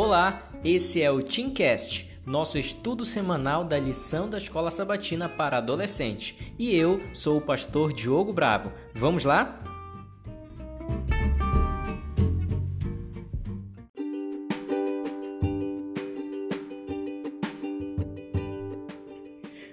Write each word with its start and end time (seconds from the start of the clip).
Olá, 0.00 0.48
esse 0.64 1.02
é 1.02 1.10
o 1.10 1.20
Teamcast, 1.20 2.08
nosso 2.24 2.56
estudo 2.56 3.04
semanal 3.04 3.64
da 3.64 3.80
lição 3.80 4.30
da 4.30 4.38
Escola 4.38 4.70
Sabatina 4.70 5.28
para 5.28 5.58
adolescente. 5.58 6.54
E 6.56 6.72
eu 6.72 7.02
sou 7.12 7.38
o 7.38 7.40
pastor 7.40 7.92
Diogo 7.92 8.32
Brabo. 8.32 8.70
Vamos 8.94 9.24
lá? 9.24 9.60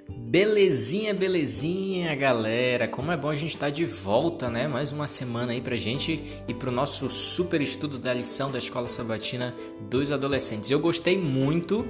Belezinha, 0.10 1.14
belezinha, 1.14 1.95
galera. 2.13 2.87
Como 2.87 3.11
é 3.11 3.17
bom 3.17 3.29
a 3.29 3.35
gente 3.35 3.55
estar 3.55 3.67
tá 3.67 3.71
de 3.71 3.85
volta, 3.85 4.49
né? 4.49 4.67
Mais 4.67 4.91
uma 4.91 5.07
semana 5.07 5.54
aí 5.54 5.61
pra 5.61 5.77
gente 5.77 6.21
e 6.45 6.54
pro 6.54 6.69
nosso 6.69 7.09
super 7.09 7.61
estudo 7.61 7.97
da 7.97 8.13
lição 8.13 8.51
da 8.51 8.59
Escola 8.59 8.89
Sabatina 8.89 9.55
dos 9.89 10.11
Adolescentes. 10.11 10.69
Eu 10.69 10.79
gostei 10.79 11.18
muito 11.18 11.87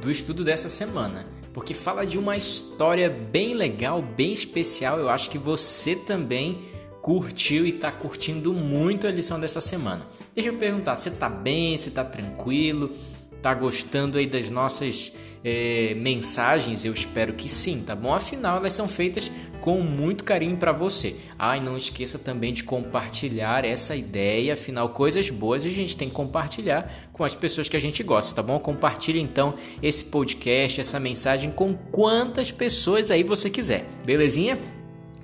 do 0.00 0.10
estudo 0.10 0.44
dessa 0.44 0.68
semana, 0.68 1.26
porque 1.52 1.74
fala 1.74 2.06
de 2.06 2.18
uma 2.18 2.36
história 2.36 3.10
bem 3.10 3.54
legal, 3.54 4.00
bem 4.00 4.32
especial. 4.32 4.98
Eu 4.98 5.10
acho 5.10 5.28
que 5.28 5.38
você 5.38 5.96
também 5.96 6.60
curtiu 7.02 7.66
e 7.66 7.70
está 7.70 7.90
curtindo 7.90 8.52
muito 8.52 9.06
a 9.06 9.10
lição 9.10 9.40
dessa 9.40 9.60
semana. 9.60 10.06
Deixa 10.34 10.50
eu 10.50 10.56
perguntar, 10.56 10.94
você 10.94 11.10
tá 11.10 11.28
bem? 11.28 11.76
Você 11.76 11.90
tá 11.90 12.04
tranquilo? 12.04 12.92
Tá 13.40 13.54
gostando 13.54 14.18
aí 14.18 14.26
das 14.26 14.50
nossas 14.50 15.12
é, 15.44 15.94
mensagens? 15.94 16.84
Eu 16.84 16.92
espero 16.92 17.32
que 17.32 17.48
sim, 17.48 17.82
tá 17.86 17.94
bom? 17.94 18.12
Afinal, 18.12 18.58
elas 18.58 18.72
são 18.72 18.88
feitas 18.88 19.30
com 19.60 19.80
muito 19.80 20.24
carinho 20.24 20.56
para 20.56 20.72
você. 20.72 21.16
Ah, 21.38 21.56
e 21.56 21.60
não 21.60 21.76
esqueça 21.76 22.18
também 22.18 22.52
de 22.52 22.64
compartilhar 22.64 23.64
essa 23.64 23.94
ideia. 23.94 24.54
Afinal, 24.54 24.90
coisas 24.90 25.30
boas 25.30 25.64
a 25.64 25.68
gente 25.68 25.96
tem 25.96 26.08
que 26.08 26.14
compartilhar 26.14 26.92
com 27.12 27.24
as 27.24 27.34
pessoas 27.34 27.68
que 27.68 27.76
a 27.76 27.80
gente 27.80 28.02
gosta, 28.02 28.34
tá 28.34 28.42
bom? 28.42 28.58
Compartilhe 28.58 29.20
então 29.20 29.54
esse 29.82 30.04
podcast, 30.04 30.80
essa 30.80 31.00
mensagem 31.00 31.50
com 31.50 31.74
quantas 31.74 32.52
pessoas 32.52 33.10
aí 33.10 33.22
você 33.22 33.50
quiser, 33.50 33.84
belezinha? 34.04 34.58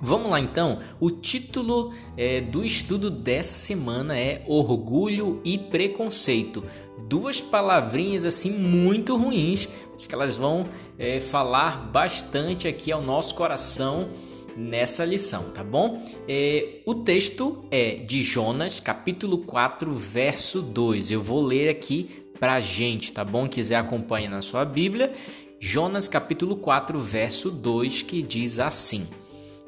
Vamos 0.01 0.29
lá 0.29 0.39
então. 0.39 0.79
O 0.99 1.09
título 1.09 1.93
é, 2.17 2.41
do 2.41 2.63
estudo 2.63 3.09
dessa 3.09 3.53
semana 3.53 4.17
é 4.17 4.43
Orgulho 4.45 5.41
e 5.43 5.57
Preconceito. 5.57 6.63
Duas 7.07 7.39
palavrinhas 7.39 8.25
assim 8.25 8.49
muito 8.49 9.15
ruins, 9.15 9.67
mas 9.93 10.07
que 10.07 10.15
elas 10.15 10.35
vão 10.35 10.67
é, 10.97 11.19
falar 11.19 11.77
bastante 11.91 12.67
aqui 12.67 12.91
ao 12.91 13.01
nosso 13.01 13.35
coração 13.35 14.09
nessa 14.57 15.05
lição, 15.05 15.51
tá 15.51 15.63
bom? 15.63 16.03
É, 16.27 16.79
o 16.85 16.95
texto 16.95 17.65
é 17.69 17.95
de 17.95 18.23
Jonas, 18.23 18.79
capítulo 18.79 19.39
4, 19.39 19.93
verso 19.93 20.61
2. 20.61 21.11
Eu 21.11 21.21
vou 21.21 21.43
ler 21.43 21.69
aqui 21.69 22.09
pra 22.39 22.59
gente, 22.59 23.11
tá 23.11 23.23
bom? 23.23 23.47
Quiser 23.47 23.75
acompanhar 23.75 24.29
na 24.29 24.41
sua 24.41 24.65
Bíblia. 24.65 25.13
Jonas, 25.59 26.07
capítulo 26.07 26.55
4, 26.55 26.99
verso 26.99 27.51
2, 27.51 28.01
que 28.01 28.21
diz 28.21 28.59
assim 28.59 29.07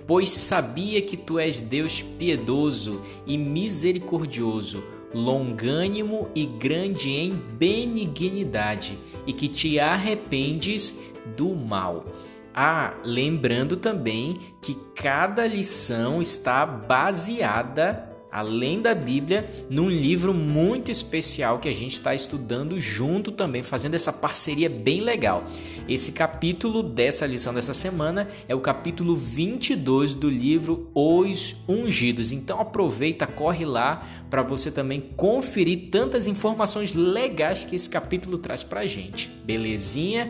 pois 0.08 0.30
sabia 0.30 1.02
que 1.02 1.18
tu 1.18 1.38
és 1.38 1.60
Deus 1.60 2.02
piedoso 2.02 3.02
e 3.28 3.38
misericordioso, 3.38 4.82
longânimo 5.14 6.30
e 6.36 6.46
grande 6.46 7.10
em 7.12 7.32
benignidade, 7.32 8.98
e 9.26 9.34
que 9.34 9.48
te 9.48 9.80
arrependes 9.80 10.98
do 11.36 11.56
mal. 11.56 12.06
Ah, 12.54 12.96
lembrando 13.04 13.78
também 13.78 14.38
que 14.62 14.74
cada 14.96 15.46
lição 15.46 16.22
está 16.22 16.66
baseada 16.66 18.17
além 18.38 18.80
da 18.80 18.94
Bíblia, 18.94 19.50
num 19.68 19.90
livro 19.90 20.32
muito 20.32 20.92
especial 20.92 21.58
que 21.58 21.68
a 21.68 21.74
gente 21.74 21.94
está 21.94 22.14
estudando 22.14 22.80
junto 22.80 23.32
também, 23.32 23.64
fazendo 23.64 23.96
essa 23.96 24.14
parceria 24.14 24.70
bem 24.70 25.02
legal. 25.02 25.44
Esse 25.90 26.12
capítulo 26.12 26.84
dessa 26.84 27.26
lição 27.26 27.52
dessa 27.52 27.74
semana 27.74 28.30
é 28.48 28.54
o 28.54 28.62
capítulo 28.62 29.16
22 29.16 30.14
do 30.14 30.30
livro 30.30 30.92
Os 30.94 31.56
Ungidos. 31.68 32.32
Então 32.32 32.60
aproveita, 32.60 33.26
corre 33.26 33.66
lá 33.66 34.06
para 34.30 34.44
você 34.44 34.70
também 34.70 35.02
conferir 35.16 35.90
tantas 35.90 36.28
informações 36.28 36.94
legais 36.94 37.66
que 37.66 37.76
esse 37.76 37.90
capítulo 37.90 38.38
traz 38.38 38.62
para 38.62 38.86
gente. 38.86 39.30
Belezinha? 39.46 40.30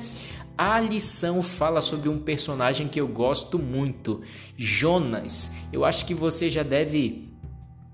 A 0.57 0.79
lição 0.79 1.44
fala 1.44 1.81
sobre 1.81 2.07
um 2.07 2.18
personagem 2.18 2.88
que 2.88 3.00
eu 3.00 3.07
gosto 3.07 3.59
muito, 3.59 4.22
Jonas. 4.56 5.51
Eu 5.72 5.84
acho 5.85 6.06
que 6.06 6.16
você 6.16 6.50
já 6.50 6.63
deve 6.63 7.26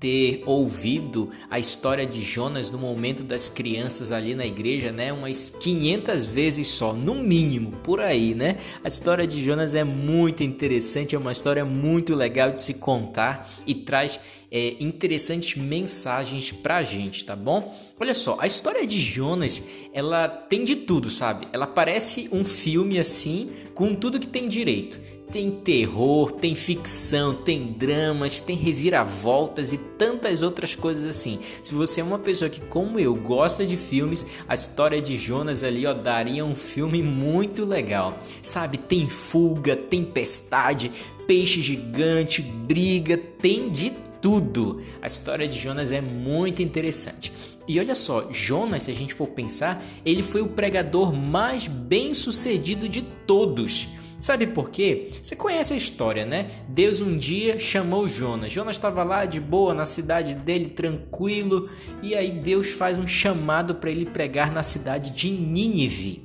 ter 0.03 0.43
ouvido 0.45 1.31
a 1.49 1.57
história 1.57 2.05
de 2.05 2.21
Jonas 2.21 2.69
no 2.69 2.77
momento 2.77 3.23
das 3.23 3.47
crianças 3.47 4.11
ali 4.11 4.35
na 4.35 4.45
igreja, 4.45 4.91
né? 4.91 5.13
Umas 5.13 5.49
500 5.49 6.25
vezes 6.25 6.67
só, 6.67 6.91
no 6.91 7.15
mínimo, 7.15 7.71
por 7.81 8.01
aí, 8.01 8.35
né? 8.35 8.57
A 8.83 8.89
história 8.89 9.25
de 9.25 9.41
Jonas 9.41 9.75
é 9.75 9.83
muito 9.85 10.43
interessante, 10.43 11.15
é 11.15 11.17
uma 11.17 11.31
história 11.31 11.63
muito 11.63 12.13
legal 12.15 12.51
de 12.51 12.61
se 12.61 12.73
contar 12.73 13.49
e 13.65 13.73
traz 13.73 14.19
é, 14.51 14.75
interessantes 14.81 15.55
mensagens 15.55 16.51
pra 16.51 16.83
gente, 16.83 17.23
tá 17.23 17.35
bom? 17.35 17.73
Olha 18.03 18.13
só, 18.13 18.35
a 18.37 18.45
história 18.45 18.85
de 18.85 18.99
Jonas, 18.99 19.63
ela 19.93 20.27
tem 20.27 20.65
de 20.65 20.75
tudo, 20.75 21.09
sabe? 21.09 21.47
Ela 21.53 21.65
parece 21.65 22.27
um 22.33 22.43
filme 22.43 22.99
assim, 22.99 23.49
com 23.73 23.95
tudo 23.95 24.19
que 24.19 24.27
tem 24.27 24.49
direito 24.49 24.99
tem 25.31 25.49
terror, 25.49 26.31
tem 26.31 26.53
ficção, 26.53 27.33
tem 27.33 27.73
dramas, 27.75 28.39
tem 28.39 28.55
reviravoltas 28.55 29.73
e 29.73 29.79
tantas 29.79 30.43
outras 30.43 30.75
coisas 30.75 31.07
assim. 31.07 31.39
Se 31.63 31.73
você 31.73 32.01
é 32.01 32.03
uma 32.03 32.19
pessoa 32.19 32.51
que, 32.51 32.61
como 32.61 32.99
eu, 32.99 33.15
gosta 33.15 33.65
de 33.65 33.75
filmes, 33.75 34.27
a 34.47 34.53
história 34.53 35.01
de 35.01 35.17
Jonas 35.17 35.63
ali, 35.63 35.87
ó, 35.87 35.93
daria 35.93 36.45
um 36.45 36.53
filme 36.53 37.01
muito 37.01 37.65
legal. 37.65 38.19
Sabe, 38.43 38.77
tem 38.77 39.09
fuga, 39.09 39.75
tempestade, 39.75 40.91
peixe 41.25 41.63
gigante, 41.63 42.43
briga, 42.43 43.17
tem 43.17 43.71
de 43.71 43.91
tudo. 44.23 44.81
A 45.01 45.05
história 45.05 45.45
de 45.45 45.59
Jonas 45.59 45.91
é 45.91 45.99
muito 45.99 46.61
interessante. 46.61 47.33
E 47.67 47.79
olha 47.79 47.95
só, 47.95 48.29
Jonas, 48.31 48.83
se 48.83 48.91
a 48.91 48.93
gente 48.93 49.13
for 49.13 49.27
pensar, 49.27 49.83
ele 50.05 50.21
foi 50.21 50.41
o 50.41 50.49
pregador 50.49 51.13
mais 51.13 51.67
bem 51.67 52.13
sucedido 52.13 52.89
de 52.89 53.01
todos. 53.01 53.87
Sabe 54.19 54.47
por 54.47 54.69
quê? 54.69 55.11
Você 55.21 55.35
conhece 55.35 55.73
a 55.73 55.75
história, 55.75 56.25
né? 56.25 56.49
Deus 56.69 57.01
um 57.01 57.17
dia 57.17 57.59
chamou 57.59 58.07
Jonas. 58.07 58.53
Jonas 58.53 58.77
estava 58.77 59.03
lá 59.03 59.25
de 59.25 59.37
boa 59.37 59.73
na 59.73 59.85
cidade 59.85 60.33
dele, 60.33 60.69
tranquilo, 60.69 61.69
e 62.01 62.15
aí 62.15 62.31
Deus 62.31 62.71
faz 62.71 62.97
um 62.97 63.05
chamado 63.05 63.75
para 63.75 63.91
ele 63.91 64.05
pregar 64.05 64.49
na 64.49 64.63
cidade 64.63 65.11
de 65.11 65.29
Nínive. 65.29 66.23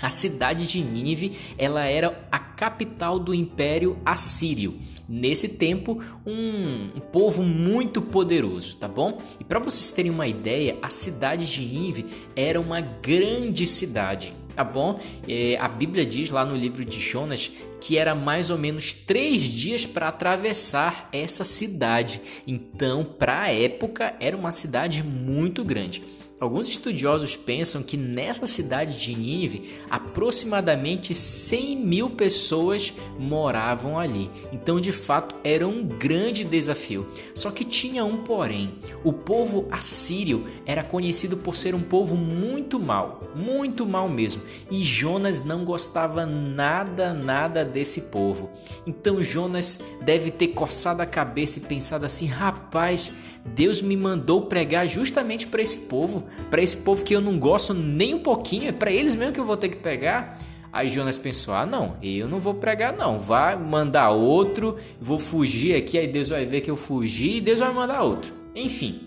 A 0.00 0.08
cidade 0.08 0.66
de 0.66 0.80
Nínive, 0.80 1.36
ela 1.58 1.84
era 1.84 2.26
a 2.32 2.47
capital 2.58 3.20
do 3.20 3.32
Império 3.32 3.96
Assírio. 4.04 4.76
Nesse 5.08 5.50
tempo, 5.50 6.02
um, 6.26 6.90
um 6.96 7.00
povo 7.12 7.44
muito 7.44 8.02
poderoso, 8.02 8.76
tá 8.76 8.88
bom? 8.88 9.22
E 9.38 9.44
para 9.44 9.60
vocês 9.60 9.92
terem 9.92 10.10
uma 10.10 10.26
ideia, 10.26 10.76
a 10.82 10.90
cidade 10.90 11.50
de 11.50 11.64
Nínive 11.64 12.04
era 12.34 12.60
uma 12.60 12.80
grande 12.80 13.66
cidade 13.66 14.34
tá 14.58 14.64
bom? 14.64 14.98
É, 15.28 15.56
a 15.60 15.68
Bíblia 15.68 16.04
diz 16.04 16.30
lá 16.30 16.44
no 16.44 16.56
livro 16.56 16.84
de 16.84 16.98
Jonas 16.98 17.52
que 17.80 17.96
era 17.96 18.12
mais 18.12 18.50
ou 18.50 18.58
menos 18.58 18.92
três 18.92 19.42
dias 19.42 19.86
para 19.86 20.08
atravessar 20.08 21.08
essa 21.12 21.44
cidade. 21.44 22.20
Então, 22.44 23.04
para 23.04 23.42
a 23.42 23.52
época, 23.52 24.16
era 24.18 24.36
uma 24.36 24.50
cidade 24.50 25.04
muito 25.04 25.64
grande. 25.64 26.02
Alguns 26.40 26.68
estudiosos 26.68 27.36
pensam 27.36 27.82
que 27.82 27.96
nessa 27.96 28.46
cidade 28.46 29.00
de 29.00 29.14
Nínive 29.14 29.70
aproximadamente 29.90 31.12
100 31.12 31.76
mil 31.76 32.10
pessoas 32.10 32.92
moravam 33.18 33.98
ali. 33.98 34.30
Então, 34.52 34.80
de 34.80 34.92
fato, 34.92 35.34
era 35.42 35.66
um 35.66 35.82
grande 35.84 36.44
desafio. 36.44 37.08
Só 37.34 37.50
que 37.50 37.64
tinha 37.64 38.04
um 38.04 38.18
porém: 38.18 38.74
o 39.02 39.12
povo 39.12 39.66
assírio 39.70 40.46
era 40.64 40.84
conhecido 40.84 41.36
por 41.38 41.56
ser 41.56 41.74
um 41.74 41.82
povo 41.82 42.14
muito 42.14 42.78
mau, 42.78 43.32
muito 43.34 43.84
mau 43.84 44.08
mesmo. 44.08 44.42
E 44.70 44.84
Jonas 44.84 45.44
não 45.44 45.64
gostava 45.64 46.24
nada, 46.24 47.12
nada 47.12 47.64
desse 47.64 48.02
povo. 48.02 48.48
Então, 48.86 49.20
Jonas 49.20 49.80
deve 50.02 50.30
ter 50.30 50.48
coçado 50.48 51.02
a 51.02 51.06
cabeça 51.06 51.58
e 51.58 51.62
pensado 51.62 52.06
assim: 52.06 52.26
rapaz 52.26 53.12
Deus 53.54 53.80
me 53.80 53.96
mandou 53.96 54.42
pregar 54.42 54.86
justamente 54.86 55.46
para 55.46 55.62
esse 55.62 55.78
povo, 55.78 56.24
para 56.50 56.62
esse 56.62 56.76
povo 56.78 57.04
que 57.04 57.14
eu 57.14 57.20
não 57.20 57.38
gosto 57.38 57.74
nem 57.74 58.14
um 58.14 58.18
pouquinho, 58.20 58.68
é 58.68 58.72
para 58.72 58.90
eles 58.90 59.14
mesmo 59.14 59.32
que 59.32 59.40
eu 59.40 59.46
vou 59.46 59.56
ter 59.56 59.68
que 59.68 59.76
pregar. 59.76 60.38
Aí 60.72 60.88
Jonas 60.88 61.16
pensou: 61.18 61.54
ah, 61.54 61.64
não, 61.64 61.96
eu 62.02 62.28
não 62.28 62.38
vou 62.40 62.54
pregar, 62.54 62.92
não. 62.96 63.18
Vai 63.18 63.56
mandar 63.58 64.10
outro, 64.10 64.76
vou 65.00 65.18
fugir 65.18 65.74
aqui. 65.74 65.98
Aí 65.98 66.06
Deus 66.06 66.28
vai 66.28 66.44
ver 66.44 66.60
que 66.60 66.70
eu 66.70 66.76
fugi 66.76 67.36
e 67.36 67.40
Deus 67.40 67.60
vai 67.60 67.72
mandar 67.72 68.02
outro. 68.02 68.32
Enfim, 68.54 69.00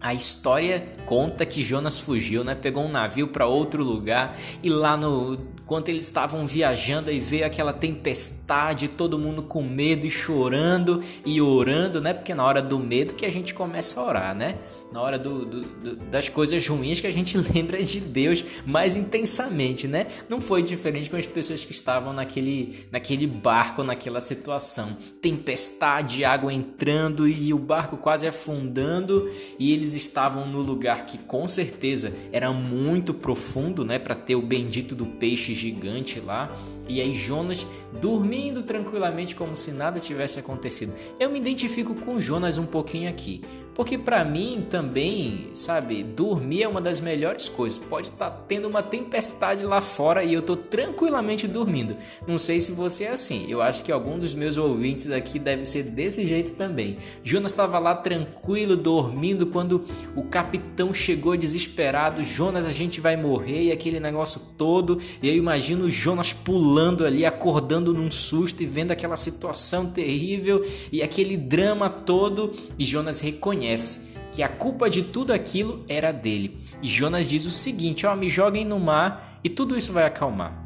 A 0.00 0.12
história 0.14 0.88
conta 1.06 1.44
que 1.44 1.62
Jonas 1.62 1.98
fugiu, 1.98 2.44
né? 2.44 2.54
Pegou 2.54 2.84
um 2.84 2.90
navio 2.90 3.28
para 3.28 3.46
outro 3.46 3.82
lugar 3.82 4.36
e 4.62 4.68
lá 4.68 4.96
no 4.96 5.38
Enquanto 5.72 5.88
eles 5.88 6.04
estavam 6.04 6.46
viajando 6.46 7.10
e 7.10 7.18
veio 7.18 7.46
aquela 7.46 7.72
tempestade, 7.72 8.88
todo 8.88 9.18
mundo 9.18 9.42
com 9.42 9.62
medo 9.62 10.06
e 10.06 10.10
chorando 10.10 11.02
e 11.24 11.40
orando, 11.40 11.98
né? 11.98 12.12
Porque 12.12 12.34
na 12.34 12.44
hora 12.44 12.60
do 12.60 12.78
medo 12.78 13.14
que 13.14 13.24
a 13.24 13.30
gente 13.30 13.54
começa 13.54 13.98
a 13.98 14.04
orar, 14.04 14.34
né? 14.34 14.56
Na 14.92 15.00
hora 15.00 15.18
do, 15.18 15.46
do, 15.46 15.60
do, 15.62 15.96
das 15.96 16.28
coisas 16.28 16.66
ruins 16.66 17.00
que 17.00 17.06
a 17.06 17.12
gente 17.12 17.38
lembra 17.54 17.82
de 17.82 18.00
Deus 18.00 18.44
mais 18.66 18.96
intensamente, 18.96 19.88
né? 19.88 20.08
Não 20.28 20.42
foi 20.42 20.62
diferente 20.62 21.08
com 21.08 21.16
as 21.16 21.26
pessoas 21.26 21.64
que 21.64 21.72
estavam 21.72 22.12
naquele, 22.12 22.86
naquele 22.92 23.26
barco, 23.26 23.82
naquela 23.82 24.20
situação. 24.20 24.94
Tempestade, 25.22 26.22
água 26.22 26.52
entrando 26.52 27.26
e 27.26 27.54
o 27.54 27.58
barco 27.58 27.96
quase 27.96 28.26
afundando 28.26 29.30
e 29.58 29.72
eles 29.72 29.94
estavam 29.94 30.46
no 30.46 30.60
lugar 30.60 30.91
que 31.00 31.18
com 31.18 31.46
certeza 31.48 32.12
era 32.32 32.52
muito 32.52 33.12
profundo, 33.12 33.84
né? 33.84 33.98
Para 33.98 34.14
ter 34.14 34.36
o 34.36 34.42
bendito 34.42 34.94
do 34.94 35.06
peixe 35.06 35.54
gigante 35.54 36.20
lá. 36.20 36.54
E 36.88 37.00
aí 37.00 37.12
Jonas 37.12 37.66
dormindo 38.00 38.62
tranquilamente 38.62 39.34
como 39.34 39.56
se 39.56 39.70
nada 39.70 39.98
tivesse 39.98 40.38
acontecido. 40.38 40.92
Eu 41.18 41.30
me 41.30 41.38
identifico 41.38 41.94
com 41.94 42.20
Jonas 42.20 42.58
um 42.58 42.66
pouquinho 42.66 43.08
aqui. 43.08 43.40
Porque 43.74 43.96
para 43.96 44.24
mim 44.24 44.66
também, 44.68 45.46
sabe, 45.54 46.02
dormir 46.02 46.64
é 46.64 46.68
uma 46.68 46.80
das 46.80 47.00
melhores 47.00 47.48
coisas. 47.48 47.78
Pode 47.78 48.08
estar 48.08 48.30
tá 48.30 48.44
tendo 48.46 48.68
uma 48.68 48.82
tempestade 48.82 49.64
lá 49.64 49.80
fora 49.80 50.22
e 50.22 50.34
eu 50.34 50.42
tô 50.42 50.56
tranquilamente 50.56 51.48
dormindo. 51.48 51.96
Não 52.26 52.36
sei 52.36 52.60
se 52.60 52.72
você 52.72 53.04
é 53.04 53.12
assim. 53.12 53.46
Eu 53.48 53.62
acho 53.62 53.82
que 53.82 53.90
algum 53.90 54.18
dos 54.18 54.34
meus 54.34 54.58
ouvintes 54.58 55.10
aqui 55.10 55.38
deve 55.38 55.64
ser 55.64 55.84
desse 55.84 56.26
jeito 56.26 56.52
também. 56.52 56.98
Jonas 57.22 57.52
estava 57.52 57.78
lá 57.78 57.94
tranquilo 57.94 58.76
dormindo 58.76 59.46
quando 59.46 59.82
o 60.14 60.24
capitão 60.24 60.92
chegou 60.92 61.36
desesperado. 61.36 62.22
Jonas, 62.22 62.66
a 62.66 62.70
gente 62.70 63.00
vai 63.00 63.16
morrer 63.16 63.64
e 63.64 63.72
aquele 63.72 63.98
negócio 63.98 64.40
todo. 64.58 65.00
E 65.22 65.28
eu 65.28 65.34
imagino 65.34 65.90
Jonas 65.90 66.32
pulando 66.32 67.06
ali, 67.06 67.24
acordando 67.24 67.94
num 67.94 68.10
susto 68.10 68.62
e 68.62 68.66
vendo 68.66 68.90
aquela 68.90 69.16
situação 69.16 69.86
terrível 69.86 70.62
e 70.90 71.02
aquele 71.02 71.38
drama 71.38 71.88
todo. 71.88 72.50
E 72.78 72.84
Jonas 72.84 73.20
reconhece 73.20 73.61
reconhece 73.62 74.12
que 74.32 74.42
a 74.42 74.48
culpa 74.48 74.90
de 74.90 75.02
tudo 75.02 75.32
aquilo 75.32 75.84
era 75.88 76.12
dele. 76.12 76.58
E 76.82 76.88
Jonas 76.88 77.28
diz 77.28 77.46
o 77.46 77.50
seguinte: 77.50 78.06
ó, 78.06 78.16
me 78.16 78.28
joguem 78.28 78.64
no 78.64 78.78
mar 78.80 79.40
e 79.44 79.48
tudo 79.48 79.76
isso 79.76 79.92
vai 79.92 80.04
acalmar. 80.04 80.60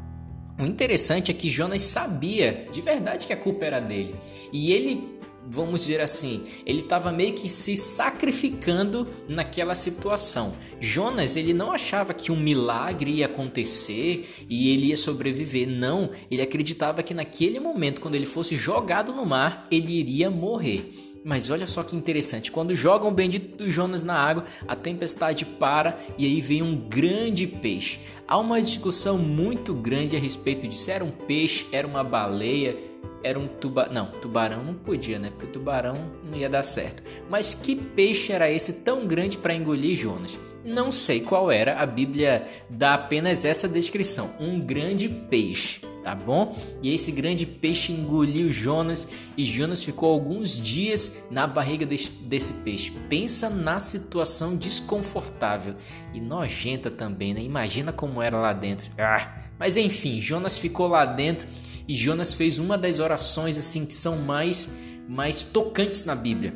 O 0.59 0.63
interessante 0.63 1.29
é 1.29 1.33
que 1.33 1.49
Jonas 1.49 1.83
sabia 1.83 2.67
de 2.71 2.81
verdade 2.81 3.27
que 3.27 3.33
a 3.33 3.37
culpa 3.37 3.65
era 3.65 3.79
dele. 3.79 4.15
E 4.51 4.71
ele, 4.71 5.16
vamos 5.49 5.81
dizer 5.81 6.01
assim, 6.01 6.43
ele 6.65 6.81
estava 6.81 7.11
meio 7.11 7.33
que 7.33 7.47
se 7.49 7.77
sacrificando 7.77 9.07
naquela 9.27 9.75
situação. 9.75 10.53
Jonas, 10.79 11.35
ele 11.35 11.53
não 11.53 11.71
achava 11.71 12.13
que 12.13 12.31
um 12.31 12.39
milagre 12.39 13.11
ia 13.11 13.25
acontecer 13.25 14.29
e 14.49 14.73
ele 14.73 14.87
ia 14.87 14.97
sobreviver. 14.97 15.67
Não, 15.67 16.11
ele 16.29 16.41
acreditava 16.41 17.01
que 17.01 17.13
naquele 17.13 17.59
momento, 17.59 18.01
quando 18.01 18.15
ele 18.15 18.25
fosse 18.25 18.55
jogado 18.55 19.13
no 19.13 19.25
mar, 19.25 19.67
ele 19.71 19.91
iria 19.91 20.29
morrer. 20.29 20.89
Mas 21.23 21.49
olha 21.49 21.67
só 21.67 21.83
que 21.83 21.93
interessante, 21.93 22.51
quando 22.51 22.73
jogam 22.73 23.09
o 23.09 23.13
bendito 23.13 23.57
do 23.57 23.69
Jonas 23.69 24.01
na 24.01 24.13
água, 24.13 24.45
a 24.65 24.77
tempestade 24.77 25.45
para 25.45 25.99
e 26.17 26.25
aí 26.25 26.39
vem 26.39 26.61
um 26.61 26.75
grande 26.75 27.45
peixe. 27.45 27.99
Há 28.25 28.37
uma 28.37 28.61
discussão 28.61 29.17
muito 29.17 29.73
grande 29.73 30.15
a 30.15 30.19
respeito 30.19 30.65
de 30.67 30.77
se 30.77 30.89
era 30.89 31.03
um 31.03 31.11
peixe, 31.11 31.65
era 31.71 31.85
uma 31.85 32.01
baleia, 32.01 32.77
era 33.23 33.37
um 33.37 33.47
tubarão. 33.47 33.93
Não, 33.93 34.05
tubarão 34.21 34.63
não 34.63 34.73
podia, 34.73 35.19
né? 35.19 35.29
Porque 35.29 35.47
tubarão 35.47 35.95
não 36.23 36.37
ia 36.37 36.49
dar 36.49 36.63
certo. 36.63 37.03
Mas 37.29 37.53
que 37.53 37.75
peixe 37.75 38.31
era 38.31 38.49
esse 38.49 38.73
tão 38.73 39.05
grande 39.05 39.37
para 39.37 39.53
engolir 39.53 39.95
Jonas? 39.95 40.39
Não 40.63 40.91
sei 40.91 41.21
qual 41.21 41.51
era, 41.51 41.79
a 41.79 41.85
Bíblia 41.85 42.45
dá 42.69 42.93
apenas 42.93 43.45
essa 43.45 43.67
descrição: 43.67 44.31
um 44.39 44.59
grande 44.59 45.07
peixe 45.07 45.81
tá 46.07 46.15
bom? 46.15 46.55
E 46.81 46.93
esse 46.93 47.11
grande 47.11 47.45
peixe 47.45 47.91
engoliu 47.91 48.49
Jonas 48.49 49.09
e 49.35 49.43
Jonas 49.43 49.83
ficou 49.83 50.09
alguns 50.09 50.55
dias 50.55 51.17
na 51.29 51.45
barriga 51.45 51.85
desse, 51.85 52.09
desse 52.09 52.53
peixe. 52.53 52.91
Pensa 53.09 53.49
na 53.49 53.77
situação 53.77 54.55
desconfortável 54.55 55.75
e 56.13 56.21
nojenta 56.21 56.89
também, 56.89 57.33
né? 57.33 57.41
Imagina 57.41 57.91
como 57.91 58.21
era 58.21 58.37
lá 58.37 58.53
dentro. 58.53 58.89
Ah, 58.97 59.41
mas 59.59 59.75
enfim, 59.75 60.21
Jonas 60.21 60.57
ficou 60.57 60.87
lá 60.87 61.03
dentro 61.03 61.45
e 61.87 61.95
Jonas 61.95 62.33
fez 62.33 62.59
uma 62.59 62.77
das 62.77 62.99
orações 62.99 63.57
assim 63.57 63.85
que 63.85 63.93
são 63.93 64.17
mais 64.17 64.69
mais 65.07 65.43
tocantes 65.43 66.03
na 66.03 66.13
Bíblia. 66.15 66.53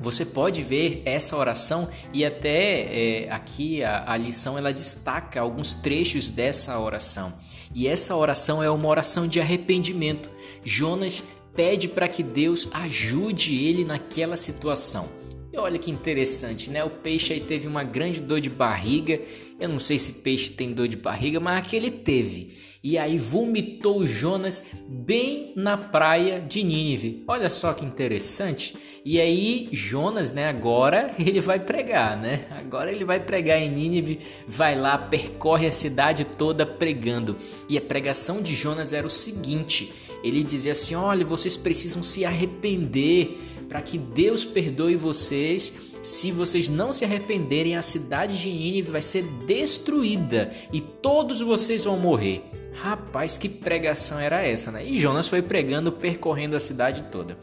Você 0.00 0.24
pode 0.24 0.62
ver 0.62 1.02
essa 1.04 1.36
oração 1.36 1.88
e 2.12 2.24
até 2.24 3.24
é, 3.24 3.30
aqui 3.30 3.82
a, 3.82 4.12
a 4.12 4.16
lição 4.16 4.58
ela 4.58 4.72
destaca 4.72 5.40
alguns 5.40 5.74
trechos 5.74 6.28
dessa 6.28 6.78
oração. 6.78 7.32
E 7.74 7.86
essa 7.86 8.14
oração 8.14 8.62
é 8.62 8.70
uma 8.70 8.88
oração 8.88 9.26
de 9.26 9.40
arrependimento. 9.40 10.30
Jonas 10.64 11.22
pede 11.54 11.88
para 11.88 12.08
que 12.08 12.22
Deus 12.22 12.68
ajude 12.72 13.54
ele 13.54 13.84
naquela 13.84 14.36
situação. 14.36 15.08
Olha 15.56 15.78
que 15.78 15.90
interessante, 15.90 16.70
né? 16.70 16.84
O 16.84 16.90
peixe 16.90 17.32
aí 17.32 17.40
teve 17.40 17.66
uma 17.66 17.82
grande 17.82 18.20
dor 18.20 18.40
de 18.40 18.50
barriga. 18.50 19.20
Eu 19.58 19.68
não 19.68 19.78
sei 19.78 19.98
se 19.98 20.12
peixe 20.12 20.50
tem 20.50 20.72
dor 20.72 20.86
de 20.86 20.96
barriga, 20.96 21.40
mas 21.40 21.58
aquele 21.58 21.90
teve. 21.90 22.54
E 22.84 22.96
aí 22.98 23.18
vomitou 23.18 24.06
Jonas 24.06 24.62
bem 24.86 25.52
na 25.56 25.76
praia 25.76 26.40
de 26.40 26.62
Nínive. 26.62 27.24
Olha 27.26 27.50
só 27.50 27.72
que 27.72 27.84
interessante. 27.84 28.76
E 29.04 29.20
aí 29.20 29.68
Jonas, 29.72 30.32
né, 30.32 30.48
agora 30.48 31.14
ele 31.18 31.40
vai 31.40 31.58
pregar, 31.58 32.16
né? 32.16 32.46
Agora 32.50 32.92
ele 32.92 33.04
vai 33.04 33.18
pregar 33.18 33.60
em 33.60 33.70
Nínive, 33.70 34.20
vai 34.46 34.78
lá, 34.78 34.98
percorre 34.98 35.66
a 35.66 35.72
cidade 35.72 36.24
toda 36.24 36.66
pregando. 36.66 37.36
E 37.68 37.78
a 37.78 37.80
pregação 37.80 38.42
de 38.42 38.54
Jonas 38.54 38.92
era 38.92 39.06
o 39.06 39.10
seguinte: 39.10 39.92
ele 40.22 40.42
dizia 40.42 40.72
assim: 40.72 40.94
"Olha, 40.94 41.24
vocês 41.24 41.56
precisam 41.56 42.02
se 42.02 42.24
arrepender 42.24 43.36
para 43.68 43.82
que 43.82 43.98
Deus 43.98 44.44
perdoe 44.44 44.96
vocês. 44.96 45.72
Se 46.02 46.30
vocês 46.30 46.68
não 46.68 46.92
se 46.92 47.04
arrependerem, 47.04 47.76
a 47.76 47.82
cidade 47.82 48.40
de 48.40 48.48
Nínive 48.48 48.90
vai 48.90 49.02
ser 49.02 49.22
destruída 49.46 50.52
e 50.72 50.80
todos 50.80 51.40
vocês 51.40 51.84
vão 51.84 51.98
morrer." 51.98 52.42
Rapaz, 52.74 53.38
que 53.38 53.48
pregação 53.48 54.20
era 54.20 54.46
essa, 54.46 54.70
né? 54.70 54.86
E 54.86 55.00
Jonas 55.00 55.28
foi 55.28 55.40
pregando, 55.40 55.90
percorrendo 55.90 56.54
a 56.54 56.60
cidade 56.60 57.04
toda. 57.10 57.38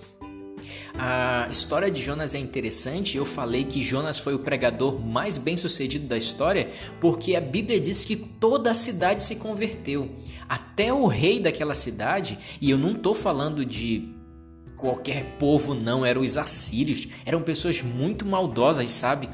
A 0.96 1.48
história 1.52 1.90
de 1.90 2.02
Jonas 2.02 2.36
é 2.36 2.38
interessante. 2.38 3.18
Eu 3.18 3.26
falei 3.26 3.64
que 3.64 3.82
Jonas 3.82 4.20
foi 4.20 4.36
o 4.36 4.40
pregador 4.40 5.00
mais 5.00 5.38
bem 5.38 5.58
sucedido 5.58 6.06
da 6.06 6.16
história 6.16 6.70
porque 7.00 7.36
a 7.36 7.42
Bíblia 7.42 7.80
diz 7.80 8.06
que 8.06 8.16
toda 8.16 8.72
a 8.72 8.76
cidade 8.76 9.24
se 9.24 9.38
converteu. 9.38 10.12
Até 10.48 10.94
o 10.94 11.08
rei 11.08 11.40
daquela 11.40 11.74
cidade, 11.74 12.38
e 12.62 12.70
eu 12.70 12.78
não 12.78 12.92
estou 12.92 13.14
falando 13.14 13.66
de 13.66 14.14
qualquer 14.84 15.24
povo, 15.40 15.74
não, 15.74 16.06
eram 16.06 16.20
os 16.20 16.38
assírios, 16.38 17.08
eram 17.26 17.42
pessoas 17.42 17.82
muito 17.82 18.26
maldosas, 18.26 18.92
sabe? 18.92 19.30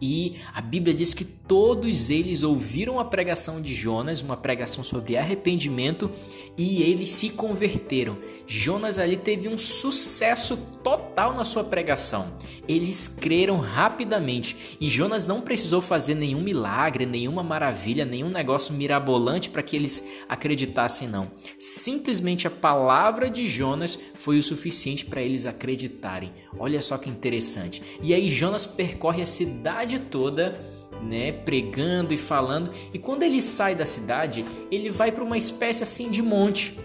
E 0.00 0.36
a 0.54 0.62
Bíblia 0.62 0.94
diz 0.94 1.12
que 1.12 1.26
todos 1.46 2.08
eles 2.10 2.42
ouviram 2.42 2.98
a 2.98 3.04
pregação 3.04 3.60
de 3.60 3.74
Jonas, 3.74 4.22
uma 4.22 4.36
pregação 4.36 4.82
sobre 4.82 5.16
arrependimento, 5.16 6.10
e 6.56 6.82
eles 6.82 7.10
se 7.10 7.30
converteram. 7.30 8.16
Jonas 8.46 8.98
ali 8.98 9.16
teve 9.16 9.48
um 9.48 9.58
sucesso 9.58 10.56
total 10.82 11.34
na 11.34 11.44
sua 11.44 11.64
pregação. 11.64 12.32
Eles 12.66 13.08
creram 13.08 13.58
rapidamente 13.58 14.76
e 14.80 14.88
Jonas 14.88 15.26
não 15.26 15.42
precisou 15.42 15.82
fazer 15.82 16.14
nenhum 16.14 16.40
milagre, 16.40 17.04
nenhuma 17.04 17.42
maravilha, 17.42 18.06
nenhum 18.06 18.30
negócio 18.30 18.72
mirabolante 18.72 19.50
para 19.50 19.62
que 19.62 19.76
eles 19.76 20.02
acreditassem 20.28 21.06
não. 21.06 21.30
Simplesmente 21.58 22.46
a 22.46 22.50
palavra 22.50 23.28
de 23.28 23.46
Jonas 23.46 23.98
foi 24.14 24.38
o 24.38 24.42
suficiente 24.42 25.04
para 25.04 25.20
eles 25.20 25.44
acreditarem. 25.44 26.32
Olha 26.58 26.80
só 26.80 26.96
que 26.96 27.10
interessante. 27.10 27.82
E 28.02 28.14
aí 28.14 28.28
Jonas 28.28 28.66
percorre 28.66 29.20
a 29.20 29.26
cidade 29.26 29.98
toda 29.98 30.58
né, 31.02 31.32
pregando 31.32 32.14
e 32.14 32.16
falando. 32.16 32.70
E 32.92 32.98
quando 32.98 33.22
ele 33.22 33.40
sai 33.42 33.74
da 33.74 33.86
cidade, 33.86 34.44
ele 34.70 34.90
vai 34.90 35.12
para 35.12 35.24
uma 35.24 35.38
espécie 35.38 35.82
assim 35.82 36.10
de 36.10 36.22
monte. 36.22 36.78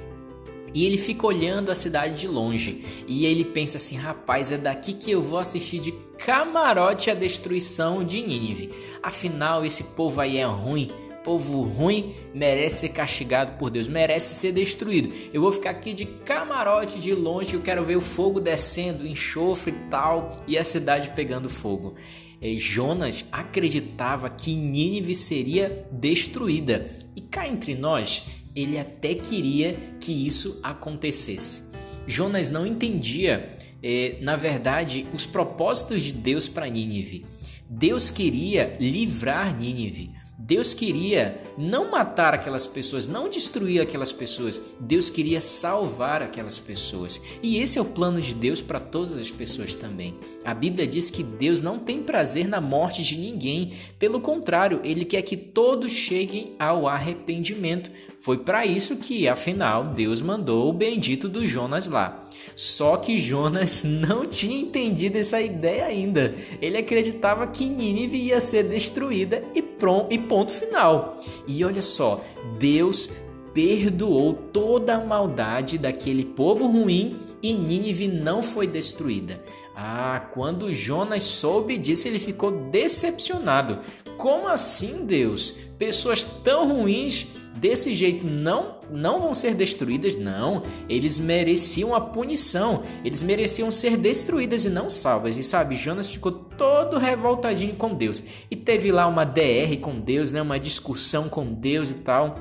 E 0.73 0.85
ele 0.85 0.97
fica 0.97 1.25
olhando 1.25 1.71
a 1.71 1.75
cidade 1.75 2.15
de 2.15 2.27
longe. 2.27 2.83
E 3.07 3.25
ele 3.25 3.43
pensa 3.43 3.77
assim: 3.77 3.97
rapaz, 3.97 4.51
é 4.51 4.57
daqui 4.57 4.93
que 4.93 5.11
eu 5.11 5.21
vou 5.21 5.39
assistir 5.39 5.79
de 5.79 5.91
camarote 6.17 7.09
a 7.09 7.13
destruição 7.15 8.03
de 8.03 8.21
Nínive. 8.21 8.69
Afinal, 9.01 9.65
esse 9.65 9.83
povo 9.83 10.21
aí 10.21 10.37
é 10.37 10.45
ruim. 10.45 10.91
Povo 11.23 11.61
ruim 11.63 12.15
merece 12.33 12.77
ser 12.77 12.89
castigado 12.89 13.57
por 13.57 13.69
Deus, 13.69 13.87
merece 13.87 14.35
ser 14.35 14.51
destruído. 14.51 15.11
Eu 15.33 15.41
vou 15.41 15.51
ficar 15.51 15.71
aqui 15.71 15.93
de 15.93 16.05
camarote 16.05 16.99
de 16.99 17.13
longe, 17.13 17.53
eu 17.53 17.61
quero 17.61 17.83
ver 17.83 17.97
o 17.97 18.01
fogo 18.01 18.39
descendo, 18.39 19.05
enxofre 19.05 19.71
e 19.71 19.89
tal, 19.89 20.37
e 20.47 20.57
a 20.57 20.63
cidade 20.63 21.11
pegando 21.11 21.49
fogo. 21.49 21.95
Jonas 22.41 23.25
acreditava 23.31 24.29
que 24.29 24.55
Nínive 24.55 25.13
seria 25.13 25.85
destruída. 25.91 26.89
E 27.15 27.21
cá 27.21 27.47
entre 27.47 27.75
nós, 27.75 28.23
ele 28.55 28.77
até 28.77 29.13
queria 29.13 29.77
que 29.99 30.11
isso 30.11 30.59
acontecesse. 30.63 31.69
Jonas 32.07 32.49
não 32.49 32.65
entendia, 32.65 33.57
é, 33.83 34.17
na 34.21 34.35
verdade, 34.35 35.05
os 35.13 35.25
propósitos 35.25 36.03
de 36.03 36.13
Deus 36.13 36.47
para 36.47 36.67
Nínive. 36.67 37.25
Deus 37.69 38.09
queria 38.09 38.77
livrar 38.79 39.55
Nínive. 39.55 40.18
Deus 40.41 40.73
queria 40.73 41.37
não 41.57 41.91
matar 41.91 42.33
aquelas 42.33 42.65
pessoas, 42.65 43.05
não 43.05 43.27
destruir 43.27 43.81
aquelas 43.81 44.13
pessoas. 44.13 44.57
Deus 44.79 45.09
queria 45.09 45.41
salvar 45.41 46.23
aquelas 46.23 46.57
pessoas. 46.57 47.19
E 47.43 47.57
esse 47.59 47.77
é 47.77 47.81
o 47.81 47.85
plano 47.85 48.21
de 48.21 48.33
Deus 48.33 48.61
para 48.61 48.79
todas 48.79 49.17
as 49.17 49.29
pessoas 49.29 49.75
também. 49.75 50.15
A 50.45 50.53
Bíblia 50.53 50.87
diz 50.87 51.11
que 51.11 51.23
Deus 51.23 51.61
não 51.61 51.77
tem 51.77 52.01
prazer 52.01 52.47
na 52.47 52.61
morte 52.61 53.03
de 53.03 53.17
ninguém. 53.17 53.73
Pelo 53.99 54.21
contrário, 54.21 54.79
ele 54.85 55.03
quer 55.03 55.23
que 55.23 55.35
todos 55.35 55.91
cheguem 55.91 56.55
ao 56.57 56.87
arrependimento. 56.87 57.91
Foi 58.17 58.37
para 58.37 58.65
isso 58.65 58.95
que, 58.95 59.27
afinal, 59.27 59.83
Deus 59.83 60.21
mandou 60.21 60.69
o 60.69 60.73
bendito 60.73 61.27
do 61.27 61.45
Jonas 61.45 61.85
lá. 61.87 62.25
Só 62.55 62.97
que 62.97 63.17
Jonas 63.17 63.83
não 63.87 64.25
tinha 64.25 64.59
entendido 64.59 65.17
essa 65.17 65.41
ideia 65.41 65.85
ainda. 65.85 66.33
Ele 66.61 66.77
acreditava 66.77 67.47
que 67.47 67.69
Nínive 67.69 68.17
ia 68.17 68.39
ser 68.39 68.63
destruída 68.63 69.43
e 69.53 69.61
pronto 69.61 70.13
e 70.13 70.17
ponto 70.29 70.53
final. 70.53 71.19
E 71.45 71.65
olha 71.65 71.81
só, 71.81 72.23
Deus 72.57 73.09
perdoou 73.53 74.33
toda 74.33 74.95
a 74.95 75.03
maldade 75.03 75.77
daquele 75.77 76.23
povo 76.23 76.67
ruim 76.67 77.17
e 77.41 77.53
Nínive 77.53 78.07
não 78.07 78.41
foi 78.41 78.67
destruída. 78.67 79.43
Ah, 79.75 80.29
quando 80.31 80.71
Jonas 80.71 81.23
soube 81.23 81.77
disso, 81.77 82.07
ele 82.07 82.19
ficou 82.19 82.51
decepcionado. 82.51 83.79
Como 84.17 84.47
assim, 84.47 85.05
Deus? 85.05 85.53
Pessoas 85.77 86.23
tão 86.23 86.67
ruins 86.67 87.27
desse 87.59 87.93
jeito 87.93 88.25
não 88.25 88.79
não 88.91 89.21
vão 89.21 89.35
ser 89.35 89.53
destruídas, 89.53 90.17
não. 90.17 90.63
Eles 90.87 91.19
mereciam 91.19 91.93
a 91.93 92.01
punição. 92.01 92.83
Eles 93.05 93.21
mereciam 93.21 93.71
ser 93.71 93.95
destruídas 93.95 94.65
e 94.65 94.69
não 94.69 94.89
salvas. 94.89 95.37
E 95.37 95.43
sabe, 95.43 95.75
Jonas 95.75 96.09
ficou 96.09 96.31
todo 96.31 96.97
revoltadinho 96.97 97.75
com 97.75 97.93
Deus. 97.93 98.23
E 98.49 98.55
teve 98.55 98.91
lá 98.91 99.05
uma 99.05 99.25
DR 99.25 99.77
com 99.79 99.99
Deus, 99.99 100.31
né, 100.31 100.41
uma 100.41 100.59
discussão 100.59 101.29
com 101.29 101.53
Deus 101.53 101.91
e 101.91 101.95
tal. 101.95 102.39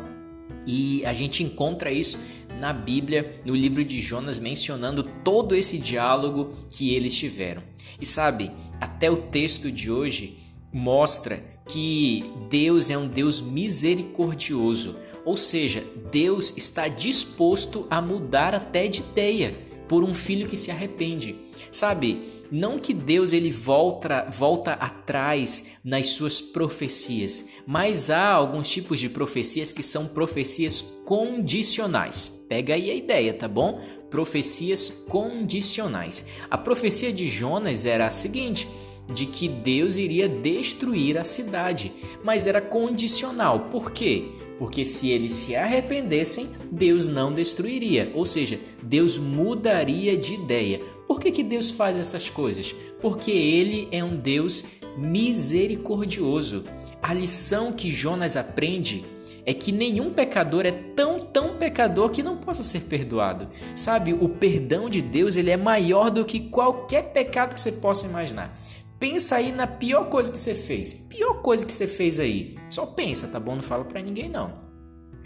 E 0.66 1.04
a 1.04 1.12
gente 1.12 1.42
encontra 1.42 1.92
isso 1.92 2.18
na 2.58 2.72
Bíblia, 2.72 3.30
no 3.44 3.54
livro 3.54 3.84
de 3.84 4.00
Jonas, 4.00 4.38
mencionando 4.38 5.02
todo 5.02 5.54
esse 5.54 5.78
diálogo 5.78 6.50
que 6.70 6.94
eles 6.94 7.14
tiveram. 7.14 7.62
E 8.00 8.06
sabe, 8.06 8.50
até 8.80 9.10
o 9.10 9.16
texto 9.16 9.70
de 9.70 9.90
hoje 9.90 10.38
mostra 10.72 11.42
que 11.68 12.24
Deus 12.50 12.90
é 12.90 12.98
um 12.98 13.06
Deus 13.06 13.40
misericordioso. 13.40 14.96
Ou 15.28 15.36
seja, 15.36 15.84
Deus 16.10 16.54
está 16.56 16.88
disposto 16.88 17.86
a 17.90 18.00
mudar 18.00 18.54
até 18.54 18.88
de 18.88 19.00
ideia 19.00 19.54
por 19.86 20.02
um 20.02 20.14
filho 20.14 20.46
que 20.46 20.56
se 20.56 20.70
arrepende. 20.70 21.36
Sabe, 21.70 22.22
não 22.50 22.78
que 22.78 22.94
Deus 22.94 23.34
ele 23.34 23.52
volta, 23.52 24.26
volta 24.30 24.72
atrás 24.72 25.64
nas 25.84 26.06
suas 26.06 26.40
profecias, 26.40 27.44
mas 27.66 28.08
há 28.08 28.30
alguns 28.30 28.70
tipos 28.70 28.98
de 29.00 29.10
profecias 29.10 29.70
que 29.70 29.82
são 29.82 30.06
profecias 30.06 30.82
condicionais. 31.04 32.32
Pega 32.48 32.72
aí 32.72 32.90
a 32.90 32.94
ideia, 32.94 33.34
tá 33.34 33.46
bom? 33.46 33.82
Profecias 34.08 34.88
condicionais. 34.88 36.24
A 36.50 36.56
profecia 36.56 37.12
de 37.12 37.26
Jonas 37.26 37.84
era 37.84 38.06
a 38.06 38.10
seguinte: 38.10 38.66
de 39.08 39.26
que 39.26 39.48
Deus 39.48 39.96
iria 39.96 40.28
destruir 40.28 41.18
a 41.18 41.24
cidade, 41.24 41.92
mas 42.22 42.46
era 42.46 42.60
condicional. 42.60 43.68
Por 43.70 43.90
quê? 43.90 44.26
porque 44.58 44.84
se 44.84 45.08
eles 45.08 45.32
se 45.32 45.54
arrependessem, 45.54 46.50
Deus 46.70 47.06
não 47.06 47.32
destruiria, 47.32 48.10
ou 48.14 48.26
seja, 48.26 48.58
Deus 48.82 49.16
mudaria 49.16 50.16
de 50.16 50.34
ideia. 50.34 50.80
Por 51.06 51.20
que, 51.20 51.30
que 51.30 51.44
Deus 51.44 51.70
faz 51.70 51.96
essas 51.96 52.28
coisas? 52.28 52.74
Porque 53.00 53.30
Ele 53.30 53.88
é 53.92 54.02
um 54.02 54.16
Deus 54.16 54.64
misericordioso. 54.96 56.64
A 57.00 57.14
lição 57.14 57.72
que 57.72 57.92
Jonas 57.92 58.36
aprende 58.36 59.04
é 59.46 59.54
que 59.54 59.72
nenhum 59.72 60.10
pecador 60.10 60.66
é 60.66 60.72
tão, 60.72 61.20
tão 61.20 61.56
pecador 61.56 62.10
que 62.10 62.22
não 62.22 62.36
possa 62.36 62.62
ser 62.62 62.80
perdoado. 62.80 63.48
Sabe, 63.74 64.12
o 64.12 64.28
perdão 64.28 64.90
de 64.90 65.00
Deus 65.00 65.36
ele 65.36 65.50
é 65.50 65.56
maior 65.56 66.10
do 66.10 66.24
que 66.24 66.40
qualquer 66.40 67.12
pecado 67.12 67.54
que 67.54 67.60
você 67.60 67.72
possa 67.72 68.06
imaginar. 68.06 68.54
Pensa 68.98 69.36
aí 69.36 69.52
na 69.52 69.66
pior 69.66 70.08
coisa 70.08 70.30
que 70.32 70.40
você 70.40 70.54
fez. 70.54 70.92
Pior 70.92 71.34
coisa 71.34 71.64
que 71.64 71.72
você 71.72 71.86
fez 71.86 72.18
aí. 72.18 72.56
Só 72.68 72.84
pensa, 72.84 73.28
tá 73.28 73.38
bom? 73.38 73.54
Não 73.54 73.62
fala 73.62 73.84
para 73.84 74.00
ninguém 74.00 74.28
não. 74.28 74.68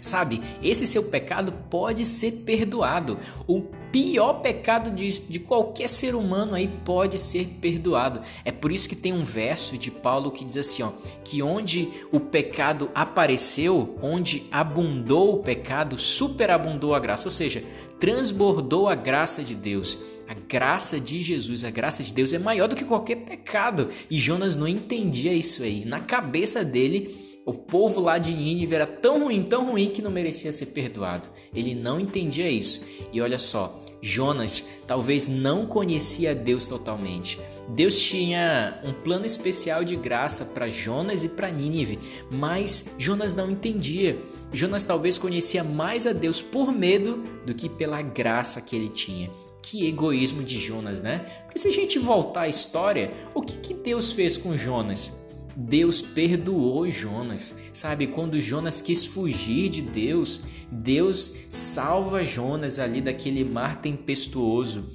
Sabe, 0.03 0.41
esse 0.61 0.85
seu 0.85 1.03
pecado 1.03 1.53
pode 1.69 2.05
ser 2.05 2.43
perdoado. 2.45 3.17
O 3.47 3.61
pior 3.89 4.41
pecado 4.41 4.91
de, 4.91 5.21
de 5.21 5.39
qualquer 5.39 5.87
ser 5.87 6.13
humano 6.13 6.55
aí 6.55 6.67
pode 6.67 7.17
ser 7.17 7.47
perdoado. 7.61 8.19
É 8.43 8.51
por 8.51 8.69
isso 8.69 8.89
que 8.89 8.97
tem 8.97 9.13
um 9.13 9.23
verso 9.23 9.77
de 9.77 9.89
Paulo 9.89 10.29
que 10.29 10.43
diz 10.43 10.57
assim: 10.57 10.83
ó, 10.83 10.89
que 11.23 11.41
onde 11.41 11.87
o 12.11 12.19
pecado 12.19 12.91
apareceu, 12.93 13.97
onde 14.01 14.43
abundou 14.51 15.35
o 15.35 15.39
pecado, 15.41 15.97
superabundou 15.97 16.93
a 16.93 16.99
graça. 16.99 17.29
Ou 17.29 17.31
seja, 17.31 17.63
transbordou 17.97 18.89
a 18.89 18.95
graça 18.95 19.41
de 19.41 19.55
Deus. 19.55 19.97
A 20.33 20.35
graça 20.49 20.99
de 20.99 21.21
Jesus, 21.21 21.63
a 21.63 21.69
graça 21.69 22.01
de 22.01 22.11
Deus 22.11 22.33
é 22.33 22.39
maior 22.39 22.67
do 22.67 22.75
que 22.75 22.83
qualquer 22.83 23.17
pecado. 23.17 23.89
E 24.09 24.17
Jonas 24.17 24.55
não 24.55 24.67
entendia 24.67 25.31
isso 25.31 25.61
aí. 25.61 25.85
Na 25.85 25.99
cabeça 25.99 26.65
dele, 26.65 27.15
o 27.45 27.53
povo 27.53 28.01
lá 28.01 28.17
de 28.17 28.35
Nínive 28.35 28.73
era 28.73 28.87
tão 28.87 29.25
ruim, 29.25 29.43
tão 29.43 29.69
ruim 29.69 29.91
que 29.91 30.01
não 30.01 30.09
merecia 30.09 30.51
ser 30.51 30.67
perdoado. 30.67 31.29
Ele 31.53 31.75
não 31.75 31.99
entendia 31.99 32.49
isso. 32.49 32.81
E 33.13 33.21
olha 33.21 33.37
só, 33.37 33.79
Jonas 34.01 34.63
talvez 34.87 35.29
não 35.29 35.67
conhecia 35.67 36.33
Deus 36.33 36.65
totalmente. 36.65 37.39
Deus 37.69 38.01
tinha 38.01 38.81
um 38.83 38.91
plano 38.91 39.27
especial 39.27 39.83
de 39.83 39.95
graça 39.95 40.45
para 40.45 40.67
Jonas 40.67 41.23
e 41.23 41.29
para 41.29 41.51
Nínive, 41.51 41.99
mas 42.31 42.85
Jonas 42.97 43.35
não 43.35 43.51
entendia. 43.51 44.19
Jonas 44.51 44.83
talvez 44.83 45.19
conhecia 45.19 45.63
mais 45.63 46.07
a 46.07 46.11
Deus 46.11 46.41
por 46.41 46.71
medo 46.71 47.21
do 47.45 47.53
que 47.53 47.69
pela 47.69 48.01
graça 48.01 48.59
que 48.61 48.75
ele 48.75 48.89
tinha. 48.89 49.29
Que 49.63 49.87
egoísmo 49.87 50.43
de 50.43 50.59
Jonas, 50.59 51.01
né? 51.01 51.25
Porque 51.45 51.57
se 51.57 51.67
a 51.67 51.71
gente 51.71 51.97
voltar 51.97 52.41
à 52.41 52.47
história, 52.47 53.11
o 53.33 53.41
que, 53.41 53.57
que 53.57 53.73
Deus 53.73 54.11
fez 54.11 54.37
com 54.37 54.55
Jonas? 54.55 55.22
Deus 55.55 56.01
perdoou 56.01 56.89
Jonas. 56.89 57.55
Sabe, 57.71 58.07
quando 58.07 58.39
Jonas 58.39 58.81
quis 58.81 59.05
fugir 59.05 59.69
de 59.69 59.81
Deus, 59.81 60.41
Deus 60.71 61.33
salva 61.49 62.23
Jonas 62.23 62.79
ali 62.79 63.01
daquele 63.01 63.43
mar 63.43 63.81
tempestuoso. 63.81 64.85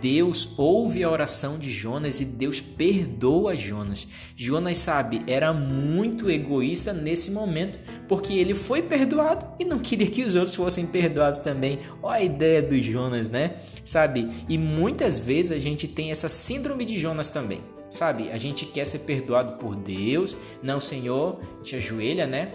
Deus 0.00 0.50
ouve 0.56 1.02
a 1.02 1.10
oração 1.10 1.58
de 1.58 1.70
Jonas 1.70 2.20
e 2.20 2.24
Deus 2.24 2.60
perdoa 2.60 3.56
Jonas. 3.56 4.06
Jonas, 4.36 4.76
sabe, 4.78 5.22
era 5.26 5.52
muito 5.52 6.30
egoísta 6.30 6.92
nesse 6.92 7.30
momento, 7.30 7.78
porque 8.06 8.34
ele 8.34 8.54
foi 8.54 8.82
perdoado 8.82 9.46
e 9.58 9.64
não 9.64 9.78
queria 9.78 10.06
que 10.06 10.24
os 10.24 10.34
outros 10.34 10.54
fossem 10.54 10.86
perdoados 10.86 11.38
também. 11.38 11.78
Olha 12.02 12.18
a 12.18 12.22
ideia 12.22 12.62
do 12.62 12.80
Jonas, 12.80 13.28
né? 13.28 13.54
Sabe? 13.84 14.28
E 14.48 14.58
muitas 14.58 15.18
vezes 15.18 15.52
a 15.52 15.58
gente 15.58 15.88
tem 15.88 16.10
essa 16.10 16.28
síndrome 16.28 16.84
de 16.84 16.98
Jonas 16.98 17.30
também. 17.30 17.60
Sabe, 17.88 18.30
a 18.30 18.38
gente 18.38 18.66
quer 18.66 18.84
ser 18.84 19.00
perdoado 19.00 19.58
por 19.58 19.74
Deus. 19.74 20.36
Não, 20.62 20.80
Senhor, 20.80 21.40
te 21.62 21.76
ajoelha, 21.76 22.26
né? 22.26 22.52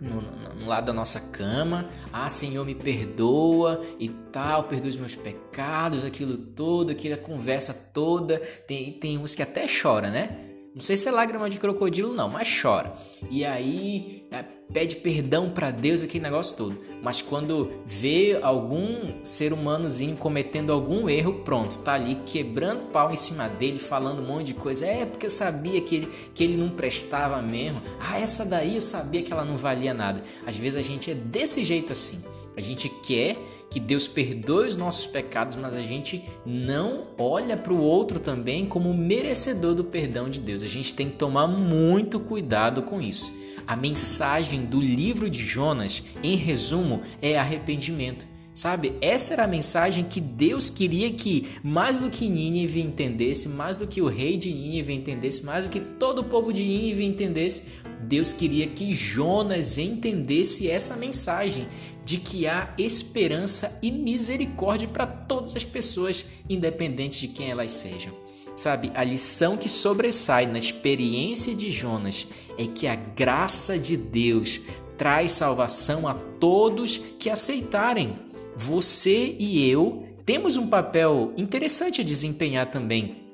No, 0.00 0.20
no, 0.20 0.54
no, 0.54 0.66
lado 0.66 0.86
da 0.86 0.92
nossa 0.92 1.18
cama, 1.18 1.88
ah 2.12 2.28
Senhor 2.28 2.64
me 2.64 2.74
perdoa 2.74 3.84
e 3.98 4.08
tal, 4.08 4.64
perdoa 4.64 4.90
os 4.90 4.96
meus 4.96 5.16
pecados, 5.16 6.04
aquilo 6.04 6.36
todo, 6.36 6.90
aquela 6.90 7.16
conversa 7.16 7.74
toda. 7.74 8.38
Tem, 8.38 8.92
tem 8.92 9.18
uns 9.18 9.34
que 9.34 9.42
até 9.42 9.66
chora, 9.66 10.08
né? 10.08 10.47
Não 10.78 10.84
sei 10.84 10.96
se 10.96 11.08
é 11.08 11.10
lágrima 11.10 11.50
de 11.50 11.58
crocodilo, 11.58 12.14
não, 12.14 12.28
mas 12.28 12.60
chora. 12.62 12.92
E 13.28 13.44
aí 13.44 14.24
é, 14.30 14.44
pede 14.72 14.94
perdão 14.94 15.50
para 15.50 15.72
Deus, 15.72 16.04
aquele 16.04 16.22
negócio 16.22 16.56
todo. 16.56 16.78
Mas 17.02 17.20
quando 17.20 17.72
vê 17.84 18.38
algum 18.40 19.24
ser 19.24 19.52
humanozinho 19.52 20.16
cometendo 20.16 20.72
algum 20.72 21.08
erro, 21.08 21.42
pronto, 21.44 21.80
tá 21.80 21.94
ali 21.94 22.14
quebrando 22.24 22.92
pau 22.92 23.12
em 23.12 23.16
cima 23.16 23.48
dele, 23.48 23.76
falando 23.76 24.22
um 24.22 24.26
monte 24.26 24.46
de 24.46 24.54
coisa. 24.54 24.86
É 24.86 25.04
porque 25.04 25.26
eu 25.26 25.30
sabia 25.30 25.80
que 25.80 25.96
ele, 25.96 26.08
que 26.32 26.44
ele 26.44 26.56
não 26.56 26.70
prestava 26.70 27.42
mesmo. 27.42 27.82
Ah, 27.98 28.20
essa 28.20 28.44
daí 28.44 28.76
eu 28.76 28.82
sabia 28.82 29.20
que 29.20 29.32
ela 29.32 29.44
não 29.44 29.56
valia 29.56 29.92
nada. 29.92 30.22
Às 30.46 30.56
vezes 30.56 30.76
a 30.76 30.82
gente 30.82 31.10
é 31.10 31.14
desse 31.14 31.64
jeito 31.64 31.92
assim. 31.92 32.22
A 32.58 32.60
gente 32.60 32.88
quer 32.88 33.36
que 33.70 33.78
Deus 33.78 34.08
perdoe 34.08 34.66
os 34.66 34.74
nossos 34.74 35.06
pecados, 35.06 35.54
mas 35.54 35.76
a 35.76 35.80
gente 35.80 36.24
não 36.44 37.04
olha 37.16 37.56
para 37.56 37.72
o 37.72 37.80
outro 37.80 38.18
também 38.18 38.66
como 38.66 38.92
merecedor 38.92 39.76
do 39.76 39.84
perdão 39.84 40.28
de 40.28 40.40
Deus. 40.40 40.64
A 40.64 40.66
gente 40.66 40.92
tem 40.92 41.08
que 41.08 41.14
tomar 41.14 41.46
muito 41.46 42.18
cuidado 42.18 42.82
com 42.82 43.00
isso. 43.00 43.32
A 43.64 43.76
mensagem 43.76 44.64
do 44.64 44.80
livro 44.80 45.30
de 45.30 45.44
Jonas, 45.44 46.02
em 46.20 46.34
resumo, 46.34 47.02
é 47.22 47.38
arrependimento. 47.38 48.26
Sabe, 48.52 48.94
essa 49.00 49.34
era 49.34 49.44
a 49.44 49.46
mensagem 49.46 50.02
que 50.02 50.20
Deus 50.20 50.68
queria 50.68 51.12
que, 51.12 51.46
mais 51.62 52.00
do 52.00 52.10
que 52.10 52.28
Nínive 52.28 52.80
entendesse, 52.80 53.48
mais 53.48 53.76
do 53.76 53.86
que 53.86 54.02
o 54.02 54.08
rei 54.08 54.36
de 54.36 54.52
Nínive 54.52 54.92
entendesse, 54.92 55.44
mais 55.44 55.66
do 55.66 55.70
que 55.70 55.78
todo 55.78 56.22
o 56.22 56.24
povo 56.24 56.52
de 56.52 56.64
Nínive 56.64 57.04
entendesse, 57.04 57.66
Deus 58.08 58.32
queria 58.32 58.66
que 58.66 58.94
Jonas 58.94 59.76
entendesse 59.76 60.68
essa 60.68 60.96
mensagem 60.96 61.68
de 62.06 62.16
que 62.16 62.46
há 62.46 62.72
esperança 62.78 63.78
e 63.82 63.90
misericórdia 63.90 64.88
para 64.88 65.06
todas 65.06 65.54
as 65.54 65.64
pessoas, 65.64 66.24
independente 66.48 67.20
de 67.20 67.28
quem 67.28 67.50
elas 67.50 67.70
sejam. 67.70 68.14
Sabe, 68.56 68.90
a 68.94 69.04
lição 69.04 69.58
que 69.58 69.68
sobressai 69.68 70.46
na 70.46 70.58
experiência 70.58 71.54
de 71.54 71.70
Jonas 71.70 72.26
é 72.56 72.66
que 72.66 72.86
a 72.86 72.96
graça 72.96 73.78
de 73.78 73.94
Deus 73.94 74.58
traz 74.96 75.32
salvação 75.32 76.08
a 76.08 76.14
todos 76.14 76.96
que 77.18 77.28
aceitarem. 77.28 78.14
Você 78.56 79.36
e 79.38 79.68
eu 79.70 80.08
temos 80.24 80.56
um 80.56 80.66
papel 80.66 81.34
interessante 81.36 82.00
a 82.00 82.04
desempenhar 82.04 82.70
também 82.70 83.27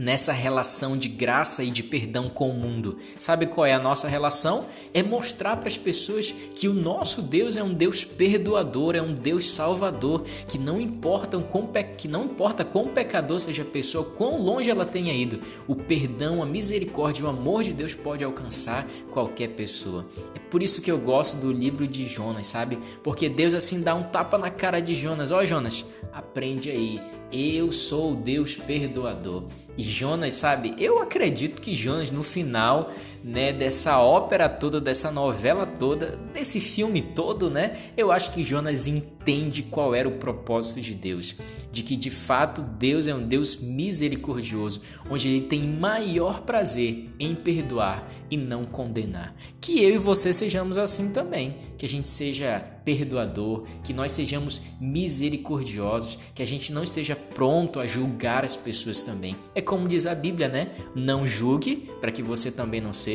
nessa 0.00 0.32
relação 0.32 0.96
de 0.96 1.10
graça 1.10 1.62
e 1.62 1.70
de 1.70 1.82
perdão 1.82 2.30
com 2.30 2.48
o 2.48 2.54
mundo. 2.54 2.96
Sabe 3.18 3.44
qual 3.44 3.66
é 3.66 3.74
a 3.74 3.78
nossa 3.78 4.08
relação? 4.08 4.64
É 4.94 5.02
mostrar 5.02 5.58
para 5.58 5.68
as 5.68 5.76
pessoas 5.76 6.34
que 6.54 6.68
o 6.68 6.72
nosso 6.72 7.20
Deus 7.20 7.54
é 7.54 7.62
um 7.62 7.74
Deus 7.74 8.02
perdoador, 8.02 8.96
é 8.96 9.02
um 9.02 9.12
Deus 9.12 9.50
salvador, 9.50 10.24
que 10.48 10.56
não 10.56 10.80
importa 10.80 11.38
quão, 11.38 11.68
que 11.98 12.08
não 12.08 12.24
importa 12.24 12.64
quão 12.64 12.88
pecador 12.88 13.38
seja 13.40 13.60
a 13.60 13.66
pessoa, 13.66 14.02
quão 14.02 14.40
longe 14.40 14.70
ela 14.70 14.86
tenha 14.86 15.12
ido, 15.12 15.38
o 15.68 15.76
perdão, 15.76 16.42
a 16.42 16.46
misericórdia, 16.46 17.26
o 17.26 17.28
amor 17.28 17.62
de 17.62 17.74
Deus 17.74 17.94
pode 17.94 18.24
alcançar 18.24 18.88
qualquer 19.10 19.48
pessoa. 19.48 20.06
É 20.34 20.38
por 20.38 20.62
isso 20.62 20.80
que 20.80 20.90
eu 20.90 20.96
gosto 20.96 21.36
do 21.36 21.52
livro 21.52 21.86
de 21.86 22.08
Jonas, 22.08 22.46
sabe? 22.46 22.78
Porque 23.02 23.28
Deus 23.28 23.52
assim 23.52 23.82
dá 23.82 23.94
um 23.94 24.04
tapa 24.04 24.38
na 24.38 24.48
cara 24.48 24.80
de 24.80 24.94
Jonas. 24.94 25.30
Ó 25.30 25.40
oh, 25.40 25.44
Jonas, 25.44 25.84
aprende 26.10 26.70
aí 26.70 27.20
eu 27.32 27.70
sou 27.70 28.12
o 28.12 28.16
Deus 28.16 28.56
perdoador. 28.56 29.44
E 29.78 29.82
Jonas, 29.90 30.34
sabe, 30.34 30.74
eu 30.78 31.00
acredito 31.00 31.60
que 31.60 31.74
Jonas 31.74 32.10
no 32.10 32.22
final, 32.22 32.92
né, 33.22 33.52
dessa 33.52 33.98
ópera 33.98 34.48
toda, 34.48 34.80
dessa 34.80 35.10
novela 35.10 35.66
toda, 35.66 36.18
desse 36.32 36.60
filme 36.60 37.02
todo, 37.02 37.50
né, 37.50 37.76
eu 37.96 38.10
acho 38.10 38.32
que 38.32 38.42
Jonas 38.42 38.86
entende 38.86 39.62
qual 39.62 39.94
era 39.94 40.08
o 40.08 40.12
propósito 40.12 40.80
de 40.80 40.94
Deus, 40.94 41.34
de 41.70 41.82
que 41.82 41.96
de 41.96 42.10
fato 42.10 42.62
Deus 42.62 43.06
é 43.06 43.14
um 43.14 43.26
Deus 43.26 43.56
misericordioso, 43.56 44.80
onde 45.10 45.28
ele 45.28 45.42
tem 45.42 45.62
maior 45.62 46.40
prazer 46.40 47.10
em 47.18 47.34
perdoar 47.34 48.10
e 48.30 48.36
não 48.36 48.64
condenar. 48.64 49.34
Que 49.60 49.82
eu 49.82 49.94
e 49.96 49.98
você 49.98 50.32
sejamos 50.32 50.78
assim 50.78 51.10
também, 51.10 51.56
que 51.76 51.84
a 51.84 51.88
gente 51.88 52.08
seja 52.08 52.64
perdoador, 52.84 53.66
que 53.84 53.92
nós 53.92 54.12
sejamos 54.12 54.60
misericordiosos, 54.80 56.18
que 56.34 56.42
a 56.42 56.46
gente 56.46 56.72
não 56.72 56.82
esteja 56.82 57.14
pronto 57.14 57.78
a 57.78 57.86
julgar 57.86 58.44
as 58.44 58.56
pessoas 58.56 59.02
também. 59.02 59.36
É 59.54 59.60
como 59.60 59.88
diz 59.88 60.06
a 60.06 60.14
Bíblia, 60.14 60.48
né? 60.48 60.70
Não 60.94 61.26
julgue 61.26 61.90
para 62.00 62.10
que 62.10 62.22
você 62.22 62.50
também 62.50 62.80
não 62.80 62.92
seja 62.92 63.09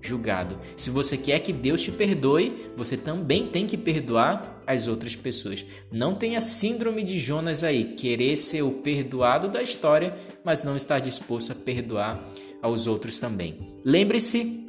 julgado. 0.00 0.58
Se 0.76 0.90
você 0.90 1.16
quer 1.16 1.40
que 1.40 1.52
Deus 1.52 1.82
te 1.82 1.90
perdoe, 1.90 2.70
você 2.76 2.96
também 2.96 3.46
tem 3.46 3.66
que 3.66 3.76
perdoar 3.76 4.62
as 4.66 4.86
outras 4.86 5.16
pessoas. 5.16 5.64
Não 5.90 6.14
tenha 6.14 6.40
síndrome 6.40 7.02
de 7.02 7.18
Jonas 7.18 7.62
aí, 7.64 7.84
querer 7.84 8.36
ser 8.36 8.62
o 8.62 8.70
perdoado 8.70 9.48
da 9.48 9.62
história, 9.62 10.14
mas 10.44 10.62
não 10.62 10.76
estar 10.76 10.98
disposto 10.98 11.52
a 11.52 11.54
perdoar 11.54 12.22
aos 12.62 12.86
outros 12.86 13.18
também. 13.18 13.58
Lembre-se, 13.84 14.66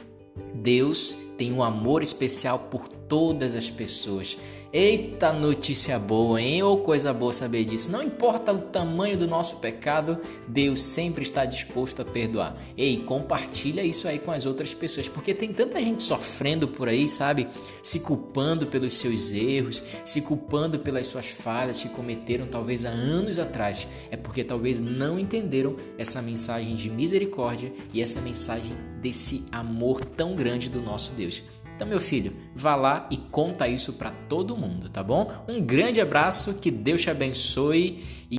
Deus 0.53 1.17
tem 1.37 1.53
um 1.53 1.63
amor 1.63 2.01
especial 2.01 2.59
por 2.59 2.87
todas 3.07 3.55
as 3.55 3.69
pessoas. 3.69 4.37
Eita 4.77 5.31
notícia 5.31 5.97
boa, 5.97 6.41
hein? 6.41 6.61
Ou 6.61 6.79
coisa 6.79 7.13
boa 7.13 7.31
saber 7.31 7.63
disso. 7.63 7.89
Não 7.89 8.03
importa 8.03 8.51
o 8.51 8.59
tamanho 8.59 9.17
do 9.17 9.25
nosso 9.25 9.55
pecado, 9.55 10.19
Deus 10.45 10.81
sempre 10.81 11.23
está 11.23 11.45
disposto 11.45 12.01
a 12.01 12.05
perdoar. 12.05 12.57
Ei, 12.77 12.97
compartilha 12.97 13.81
isso 13.81 14.05
aí 14.05 14.19
com 14.19 14.31
as 14.31 14.45
outras 14.45 14.73
pessoas, 14.73 15.07
porque 15.07 15.33
tem 15.33 15.53
tanta 15.53 15.79
gente 15.79 16.03
sofrendo 16.03 16.67
por 16.67 16.89
aí, 16.89 17.07
sabe? 17.07 17.47
Se 17.81 18.01
culpando 18.01 18.67
pelos 18.67 18.95
seus 18.95 19.31
erros, 19.31 19.81
se 20.03 20.21
culpando 20.21 20.77
pelas 20.77 21.07
suas 21.07 21.27
falhas 21.27 21.81
que 21.81 21.87
cometeram 21.87 22.45
talvez 22.45 22.83
há 22.83 22.89
anos 22.89 23.39
atrás. 23.39 23.87
É 24.11 24.17
porque 24.17 24.43
talvez 24.43 24.81
não 24.81 25.17
entenderam 25.17 25.77
essa 25.97 26.21
mensagem 26.21 26.75
de 26.75 26.89
misericórdia 26.89 27.71
e 27.93 28.01
essa 28.01 28.19
mensagem 28.19 28.75
desse 28.99 29.45
amor 29.53 30.03
tão 30.03 30.35
grande 30.35 30.69
do 30.69 30.81
nosso 30.81 31.13
Deus. 31.13 31.41
Então, 31.75 31.85
meu 31.85 31.99
filho, 31.99 32.33
vá 32.55 32.73
lá 32.73 33.05
e 33.11 33.17
conta 33.17 33.67
isso 33.67 33.93
para 33.93 34.09
todo 34.09 34.55
mundo, 34.55 34.89
tá 34.89 35.03
bom? 35.03 35.29
Um 35.45 35.61
grande 35.61 35.99
abraço, 35.99 36.53
que 36.53 36.71
Deus 36.71 37.01
te 37.01 37.09
abençoe 37.09 38.01
e 38.31 38.37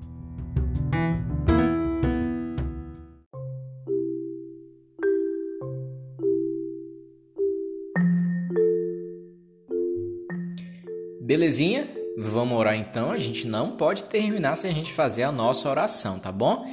Belezinha? 11.20 11.90
Vamos 12.16 12.56
orar 12.56 12.74
então. 12.74 13.10
A 13.10 13.18
gente 13.18 13.46
não 13.46 13.72
pode 13.72 14.04
terminar 14.04 14.56
sem 14.56 14.70
a 14.70 14.74
gente 14.74 14.94
fazer 14.94 15.24
a 15.24 15.32
nossa 15.32 15.68
oração, 15.68 16.18
tá 16.18 16.32
bom? 16.32 16.64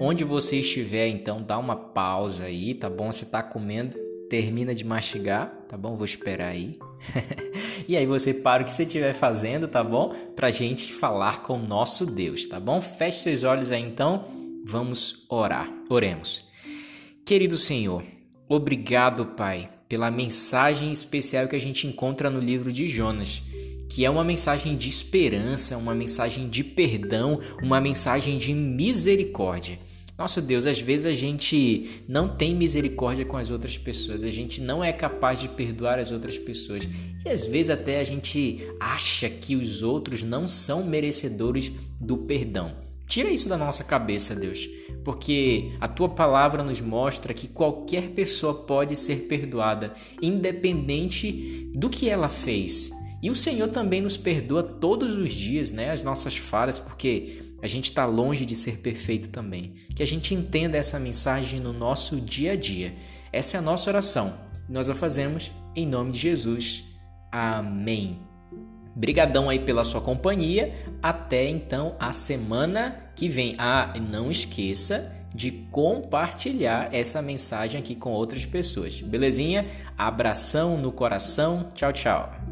Onde 0.00 0.24
você 0.24 0.60
estiver, 0.60 1.08
então, 1.08 1.42
dá 1.42 1.58
uma 1.58 1.76
pausa 1.76 2.44
aí, 2.44 2.72
tá 2.72 2.88
bom? 2.88 3.12
Você 3.12 3.24
está 3.24 3.42
comendo, 3.42 4.07
termina 4.28 4.74
de 4.74 4.84
mastigar, 4.84 5.50
tá 5.68 5.76
bom? 5.76 5.96
Vou 5.96 6.04
esperar 6.04 6.48
aí. 6.48 6.78
e 7.88 7.96
aí 7.96 8.06
você 8.06 8.34
para 8.34 8.62
o 8.62 8.66
que 8.66 8.72
você 8.72 8.82
estiver 8.82 9.12
fazendo, 9.12 9.66
tá 9.66 9.82
bom? 9.82 10.14
Pra 10.36 10.50
gente 10.50 10.92
falar 10.92 11.42
com 11.42 11.54
o 11.54 11.66
nosso 11.66 12.04
Deus, 12.06 12.46
tá 12.46 12.60
bom? 12.60 12.80
Feche 12.80 13.22
seus 13.22 13.44
olhos 13.44 13.70
aí 13.70 13.82
então, 13.82 14.24
vamos 14.64 15.24
orar. 15.28 15.72
Oremos. 15.88 16.44
Querido 17.24 17.56
Senhor, 17.56 18.02
obrigado, 18.48 19.26
Pai, 19.26 19.70
pela 19.88 20.10
mensagem 20.10 20.92
especial 20.92 21.48
que 21.48 21.56
a 21.56 21.60
gente 21.60 21.86
encontra 21.86 22.30
no 22.30 22.40
livro 22.40 22.72
de 22.72 22.86
Jonas, 22.86 23.42
que 23.88 24.04
é 24.04 24.10
uma 24.10 24.24
mensagem 24.24 24.76
de 24.76 24.88
esperança, 24.88 25.76
uma 25.76 25.94
mensagem 25.94 26.48
de 26.48 26.62
perdão, 26.62 27.40
uma 27.62 27.80
mensagem 27.80 28.36
de 28.36 28.52
misericórdia. 28.52 29.78
Nosso 30.18 30.42
Deus, 30.42 30.66
às 30.66 30.80
vezes 30.80 31.06
a 31.06 31.14
gente 31.14 32.02
não 32.08 32.28
tem 32.28 32.52
misericórdia 32.52 33.24
com 33.24 33.36
as 33.36 33.50
outras 33.50 33.78
pessoas, 33.78 34.24
a 34.24 34.30
gente 34.32 34.60
não 34.60 34.82
é 34.82 34.92
capaz 34.92 35.40
de 35.40 35.48
perdoar 35.48 36.00
as 36.00 36.10
outras 36.10 36.36
pessoas 36.36 36.88
e 37.24 37.28
às 37.28 37.46
vezes 37.46 37.70
até 37.70 38.00
a 38.00 38.04
gente 38.04 38.66
acha 38.80 39.30
que 39.30 39.54
os 39.54 39.80
outros 39.80 40.24
não 40.24 40.48
são 40.48 40.82
merecedores 40.82 41.70
do 42.00 42.16
perdão. 42.18 42.74
Tira 43.06 43.30
isso 43.30 43.48
da 43.48 43.56
nossa 43.56 43.84
cabeça, 43.84 44.34
Deus, 44.34 44.68
porque 45.04 45.70
a 45.80 45.86
tua 45.86 46.08
palavra 46.08 46.64
nos 46.64 46.80
mostra 46.80 47.32
que 47.32 47.46
qualquer 47.46 48.10
pessoa 48.10 48.52
pode 48.52 48.96
ser 48.96 49.28
perdoada, 49.28 49.94
independente 50.20 51.70
do 51.74 51.88
que 51.88 52.10
ela 52.10 52.28
fez. 52.28 52.90
E 53.22 53.30
o 53.30 53.34
Senhor 53.36 53.68
também 53.68 54.00
nos 54.00 54.16
perdoa 54.16 54.62
todos 54.62 55.16
os 55.16 55.32
dias, 55.32 55.70
né, 55.70 55.90
as 55.90 56.02
nossas 56.02 56.36
falhas, 56.36 56.78
porque 56.78 57.38
a 57.60 57.66
gente 57.66 57.84
está 57.84 58.06
longe 58.06 58.46
de 58.46 58.54
ser 58.54 58.78
perfeito 58.78 59.28
também. 59.28 59.74
Que 59.94 60.02
a 60.02 60.06
gente 60.06 60.34
entenda 60.34 60.76
essa 60.76 60.98
mensagem 60.98 61.60
no 61.60 61.72
nosso 61.72 62.20
dia 62.20 62.52
a 62.52 62.56
dia. 62.56 62.94
Essa 63.32 63.56
é 63.56 63.58
a 63.58 63.62
nossa 63.62 63.90
oração. 63.90 64.34
Nós 64.68 64.88
a 64.88 64.94
fazemos 64.94 65.50
em 65.74 65.86
nome 65.86 66.12
de 66.12 66.18
Jesus. 66.18 66.84
Amém. 67.30 68.18
Brigadão 68.94 69.48
aí 69.48 69.58
pela 69.58 69.84
sua 69.84 70.00
companhia. 70.00 70.74
Até 71.02 71.48
então 71.48 71.94
a 71.98 72.12
semana 72.12 73.10
que 73.14 73.28
vem. 73.28 73.54
Ah, 73.58 73.92
não 74.10 74.30
esqueça 74.30 75.14
de 75.34 75.50
compartilhar 75.50 76.92
essa 76.92 77.20
mensagem 77.20 77.80
aqui 77.80 77.94
com 77.94 78.10
outras 78.10 78.46
pessoas. 78.46 79.00
Belezinha? 79.00 79.66
Abração 79.96 80.76
no 80.76 80.90
coração. 80.90 81.70
Tchau, 81.74 81.92
tchau. 81.92 82.47